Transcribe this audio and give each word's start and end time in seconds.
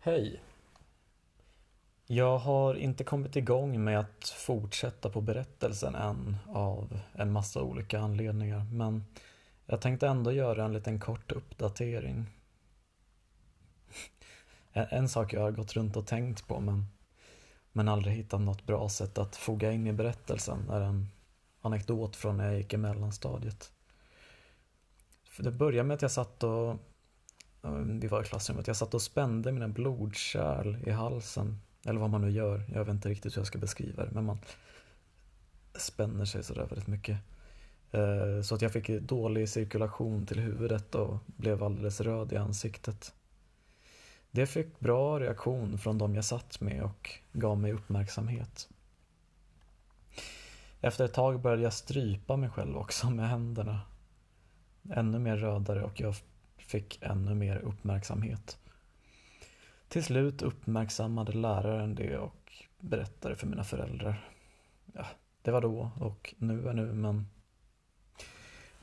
Hej! 0.00 0.42
Jag 2.06 2.38
har 2.38 2.74
inte 2.74 3.04
kommit 3.04 3.36
igång 3.36 3.84
med 3.84 3.98
att 3.98 4.28
fortsätta 4.28 5.10
på 5.10 5.20
berättelsen 5.20 5.94
än 5.94 6.36
av 6.48 7.00
en 7.12 7.32
massa 7.32 7.62
olika 7.62 8.00
anledningar 8.00 8.64
men 8.72 9.04
jag 9.66 9.80
tänkte 9.80 10.08
ändå 10.08 10.32
göra 10.32 10.64
en 10.64 10.72
liten 10.72 11.00
kort 11.00 11.32
uppdatering. 11.32 12.26
En 14.72 15.08
sak 15.08 15.32
jag 15.32 15.40
har 15.40 15.50
gått 15.50 15.72
runt 15.72 15.96
och 15.96 16.06
tänkt 16.06 16.48
på 16.48 16.60
men, 16.60 16.86
men 17.72 17.88
aldrig 17.88 18.14
hittat 18.14 18.40
något 18.40 18.66
bra 18.66 18.88
sätt 18.88 19.18
att 19.18 19.36
foga 19.36 19.72
in 19.72 19.86
i 19.86 19.92
berättelsen 19.92 20.70
är 20.70 20.80
en 20.80 21.08
anekdot 21.60 22.16
från 22.16 22.36
när 22.36 22.44
jag 22.44 22.56
gick 22.56 22.74
i 22.74 22.76
mellanstadiet. 22.76 23.72
För 25.24 25.42
det 25.42 25.50
började 25.50 25.88
med 25.88 25.94
att 25.94 26.02
jag 26.02 26.10
satt 26.10 26.42
och 26.42 26.76
vi 28.00 28.08
var 28.08 28.22
i 28.22 28.24
klassrummet, 28.24 28.66
jag 28.66 28.76
satt 28.76 28.94
och 28.94 29.02
spände 29.02 29.52
mina 29.52 29.68
blodkärl 29.68 30.76
i 30.86 30.90
halsen. 30.90 31.60
Eller 31.84 32.00
vad 32.00 32.10
man 32.10 32.20
nu 32.20 32.30
gör, 32.30 32.64
jag 32.74 32.84
vet 32.84 32.94
inte 32.94 33.08
riktigt 33.08 33.36
hur 33.36 33.40
jag 33.40 33.46
ska 33.46 33.58
beskriva 33.58 34.04
det, 34.04 34.10
men 34.10 34.24
man 34.24 34.38
spänner 35.74 36.24
sig 36.24 36.44
sådär 36.44 36.66
väldigt 36.66 36.86
mycket. 36.86 37.18
Eh, 37.90 38.42
så 38.42 38.54
att 38.54 38.62
jag 38.62 38.72
fick 38.72 38.88
dålig 38.88 39.48
cirkulation 39.48 40.26
till 40.26 40.40
huvudet 40.40 40.94
och 40.94 41.18
blev 41.26 41.62
alldeles 41.62 42.00
röd 42.00 42.32
i 42.32 42.36
ansiktet. 42.36 43.14
Det 44.30 44.46
fick 44.46 44.80
bra 44.80 45.20
reaktion 45.20 45.78
från 45.78 45.98
de 45.98 46.14
jag 46.14 46.24
satt 46.24 46.60
med 46.60 46.82
och 46.82 47.10
gav 47.32 47.58
mig 47.58 47.72
uppmärksamhet. 47.72 48.68
Efter 50.80 51.04
ett 51.04 51.14
tag 51.14 51.40
började 51.40 51.62
jag 51.62 51.72
strypa 51.72 52.36
mig 52.36 52.50
själv 52.50 52.76
också 52.76 53.10
med 53.10 53.28
händerna. 53.28 53.80
Ännu 54.90 55.18
mer 55.18 55.36
rödare 55.36 55.82
och 55.82 56.00
jag 56.00 56.14
fick 56.58 57.02
ännu 57.02 57.34
mer 57.34 57.56
uppmärksamhet. 57.56 58.58
Till 59.88 60.04
slut 60.04 60.42
uppmärksammade 60.42 61.32
läraren 61.32 61.94
det 61.94 62.18
och 62.18 62.52
berättade 62.80 63.36
för 63.36 63.46
mina 63.46 63.64
föräldrar. 63.64 64.30
Ja, 64.92 65.06
det 65.42 65.50
var 65.50 65.60
då 65.60 65.90
och 66.00 66.34
nu 66.38 66.68
är 66.68 66.72
nu 66.72 66.92
men 66.92 67.26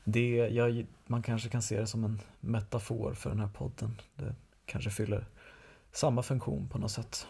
det, 0.04 0.36
jag, 0.36 0.86
man 1.06 1.22
kanske 1.22 1.48
kan 1.48 1.62
se 1.62 1.80
det 1.80 1.86
som 1.86 2.04
en 2.04 2.20
metafor 2.40 3.14
för 3.14 3.30
den 3.30 3.40
här 3.40 3.48
podden. 3.48 4.00
Det 4.14 4.34
kanske 4.66 4.90
fyller 4.90 5.26
samma 5.92 6.22
funktion 6.22 6.68
på 6.68 6.78
något 6.78 6.90
sätt. 6.90 7.26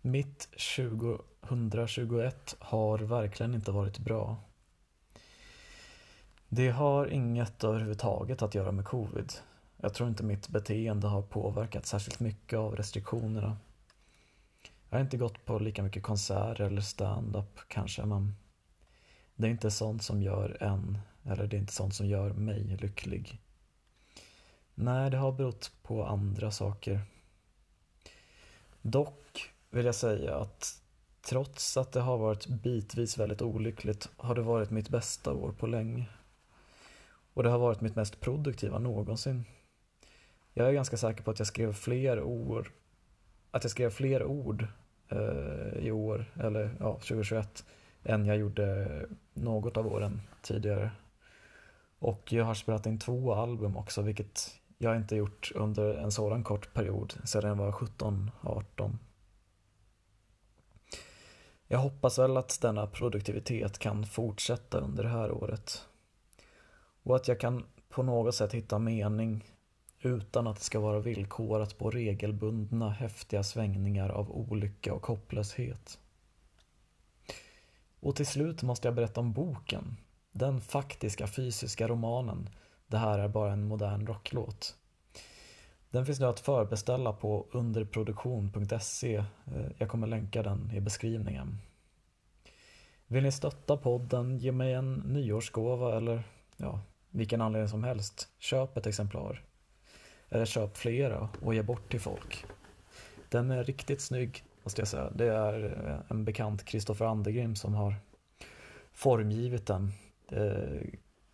Mitt 0.00 0.48
2021 0.76 2.56
har 2.58 2.98
verkligen 2.98 3.54
inte 3.54 3.70
varit 3.70 3.98
bra. 3.98 4.36
Det 6.54 6.70
har 6.70 7.06
inget 7.06 7.64
överhuvudtaget 7.64 8.42
att 8.42 8.54
göra 8.54 8.72
med 8.72 8.84
covid. 8.84 9.32
Jag 9.76 9.94
tror 9.94 10.08
inte 10.08 10.22
mitt 10.24 10.48
beteende 10.48 11.06
har 11.08 11.22
påverkat 11.22 11.86
särskilt 11.86 12.20
mycket 12.20 12.58
av 12.58 12.76
restriktionerna. 12.76 13.56
Jag 14.90 14.98
har 14.98 15.04
inte 15.04 15.16
gått 15.16 15.44
på 15.44 15.58
lika 15.58 15.82
mycket 15.82 16.02
konserter 16.02 16.64
eller 16.64 16.80
stand-up 16.80 17.60
kanske, 17.68 18.04
men 18.04 18.34
det 19.34 19.46
är 19.46 19.50
inte 19.50 19.70
sånt 19.70 20.02
som 20.02 20.22
gör 20.22 20.62
en, 20.62 20.98
eller 21.24 21.46
det 21.46 21.56
är 21.56 21.60
inte 21.60 21.72
sånt 21.72 21.94
som 21.94 22.06
gör 22.06 22.32
mig 22.32 22.76
lycklig. 22.80 23.40
Nej, 24.74 25.10
det 25.10 25.16
har 25.16 25.32
berott 25.32 25.72
på 25.82 26.06
andra 26.06 26.50
saker. 26.50 27.00
Dock 28.82 29.50
vill 29.70 29.86
jag 29.86 29.94
säga 29.94 30.36
att 30.36 30.82
trots 31.28 31.76
att 31.76 31.92
det 31.92 32.00
har 32.00 32.18
varit 32.18 32.46
bitvis 32.46 33.18
väldigt 33.18 33.42
olyckligt 33.42 34.08
har 34.16 34.34
det 34.34 34.42
varit 34.42 34.70
mitt 34.70 34.88
bästa 34.88 35.32
år 35.32 35.52
på 35.52 35.66
länge. 35.66 36.08
Och 37.34 37.42
det 37.42 37.50
har 37.50 37.58
varit 37.58 37.80
mitt 37.80 37.96
mest 37.96 38.20
produktiva 38.20 38.78
någonsin. 38.78 39.44
Jag 40.54 40.68
är 40.68 40.72
ganska 40.72 40.96
säker 40.96 41.22
på 41.22 41.30
att 41.30 41.38
jag 41.38 41.48
skrev 41.48 41.72
fler 41.72 42.22
ord, 42.22 42.70
att 43.50 43.64
jag 43.64 43.70
skrev 43.70 43.90
fler 43.90 44.24
ord 44.24 44.66
eh, 45.08 45.78
i 45.78 45.90
år, 45.90 46.32
eller 46.40 46.76
ja, 46.80 46.94
2021, 46.94 47.64
än 48.04 48.26
jag 48.26 48.36
gjorde 48.36 49.06
något 49.34 49.76
av 49.76 49.86
åren 49.86 50.20
tidigare. 50.42 50.90
Och 51.98 52.32
jag 52.32 52.44
har 52.44 52.54
spelat 52.54 52.86
in 52.86 52.98
två 52.98 53.34
album 53.34 53.76
också, 53.76 54.02
vilket 54.02 54.50
jag 54.78 54.96
inte 54.96 55.16
gjort 55.16 55.52
under 55.54 55.94
en 55.94 56.12
sådan 56.12 56.44
kort 56.44 56.74
period, 56.74 57.14
sedan 57.24 57.48
jag 57.48 57.56
var 57.56 57.72
17-18. 57.72 58.96
Jag 61.66 61.78
hoppas 61.78 62.18
väl 62.18 62.36
att 62.36 62.58
denna 62.62 62.86
produktivitet 62.86 63.78
kan 63.78 64.06
fortsätta 64.06 64.78
under 64.78 65.02
det 65.02 65.08
här 65.08 65.32
året. 65.32 65.88
Och 67.02 67.16
att 67.16 67.28
jag 67.28 67.40
kan 67.40 67.64
på 67.88 68.02
något 68.02 68.34
sätt 68.34 68.52
hitta 68.52 68.78
mening 68.78 69.44
utan 70.00 70.46
att 70.46 70.56
det 70.56 70.64
ska 70.64 70.80
vara 70.80 71.00
villkorat 71.00 71.78
på 71.78 71.90
regelbundna 71.90 72.90
häftiga 72.90 73.42
svängningar 73.42 74.08
av 74.08 74.30
olycka 74.30 74.94
och 74.94 75.06
hopplöshet. 75.06 75.98
Och 78.00 78.16
till 78.16 78.26
slut 78.26 78.62
måste 78.62 78.88
jag 78.88 78.94
berätta 78.94 79.20
om 79.20 79.32
boken, 79.32 79.96
den 80.32 80.60
faktiska 80.60 81.26
fysiska 81.26 81.88
romanen 81.88 82.48
Det 82.86 82.98
här 82.98 83.18
är 83.18 83.28
bara 83.28 83.52
en 83.52 83.64
modern 83.64 84.06
rocklåt. 84.06 84.76
Den 85.90 86.06
finns 86.06 86.20
nu 86.20 86.26
att 86.26 86.40
förbeställa 86.40 87.12
på 87.12 87.46
underproduktion.se. 87.50 89.16
Eh, 89.16 89.24
jag 89.78 89.88
kommer 89.88 90.06
länka 90.06 90.42
den 90.42 90.70
i 90.74 90.80
beskrivningen. 90.80 91.58
Vill 93.06 93.22
ni 93.22 93.32
stötta 93.32 93.76
podden, 93.76 94.38
ge 94.38 94.52
mig 94.52 94.72
en 94.72 94.94
nyårsgåva 94.94 95.96
eller 95.96 96.22
ja, 96.56 96.80
vilken 97.12 97.40
anledning 97.40 97.68
som 97.68 97.84
helst. 97.84 98.28
Köp 98.38 98.76
ett 98.76 98.86
exemplar. 98.86 99.42
Eller 100.28 100.44
köp 100.44 100.76
flera 100.76 101.28
och 101.42 101.54
ge 101.54 101.62
bort 101.62 101.90
till 101.90 102.00
folk. 102.00 102.44
Den 103.28 103.50
är 103.50 103.64
riktigt 103.64 104.00
snygg, 104.00 104.44
måste 104.62 104.80
jag 104.80 104.88
säga. 104.88 105.10
Det 105.10 105.28
är 105.28 105.86
eh, 105.88 106.10
en 106.10 106.24
bekant 106.24 106.64
Kristoffer 106.64 107.04
Andergrim 107.04 107.56
som 107.56 107.74
har 107.74 107.94
formgivit 108.92 109.66
den. 109.66 109.92
Eh, 110.28 110.82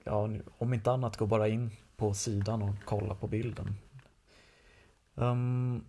ja, 0.05 0.31
om 0.59 0.75
inte 0.75 0.91
annat, 0.91 1.17
gå 1.17 1.27
bara 1.27 1.49
in 1.49 1.71
på 1.97 2.15
sidan 2.15 2.63
och 2.63 2.75
kolla 2.85 3.15
på 3.15 3.27
bilden. 3.27 3.75
Um, 5.15 5.85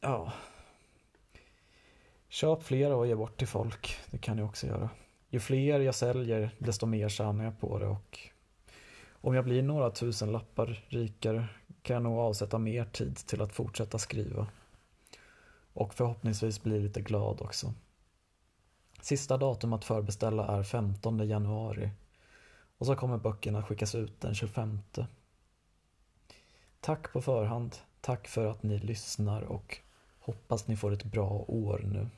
ja. 0.00 0.32
Köp 2.28 2.62
flera 2.62 2.96
och 2.96 3.06
ge 3.06 3.14
bort 3.14 3.38
till 3.38 3.48
folk. 3.48 3.96
Det 4.10 4.18
kan 4.18 4.36
ni 4.36 4.42
också 4.42 4.66
göra. 4.66 4.90
Ju 5.28 5.40
fler 5.40 5.80
jag 5.80 5.94
säljer, 5.94 6.50
desto 6.58 6.86
mer 6.86 7.08
tjänar 7.08 7.44
jag 7.44 7.60
på 7.60 7.78
det 7.78 7.86
och 7.86 8.18
om 9.20 9.34
jag 9.34 9.44
blir 9.44 9.62
några 9.62 9.90
tusen 9.90 10.32
lappar 10.32 10.84
rikare 10.88 11.48
kan 11.82 11.94
jag 11.94 12.02
nog 12.02 12.18
avsätta 12.18 12.58
mer 12.58 12.84
tid 12.84 13.16
till 13.16 13.42
att 13.42 13.52
fortsätta 13.52 13.98
skriva. 13.98 14.46
Och 15.72 15.94
förhoppningsvis 15.94 16.62
bli 16.62 16.80
lite 16.80 17.00
glad 17.00 17.40
också. 17.40 17.74
Sista 19.00 19.36
datum 19.36 19.72
att 19.72 19.84
förbeställa 19.84 20.46
är 20.46 20.62
15 20.62 21.28
januari 21.28 21.90
och 22.78 22.86
så 22.86 22.96
kommer 22.96 23.18
böckerna 23.18 23.62
skickas 23.62 23.94
ut 23.94 24.20
den 24.20 24.34
25. 24.34 24.78
Tack 26.80 27.12
på 27.12 27.22
förhand. 27.22 27.76
Tack 28.00 28.28
för 28.28 28.46
att 28.46 28.62
ni 28.62 28.78
lyssnar 28.78 29.42
och 29.42 29.78
hoppas 30.18 30.68
ni 30.68 30.76
får 30.76 30.92
ett 30.92 31.04
bra 31.04 31.44
år 31.48 31.82
nu. 31.84 32.08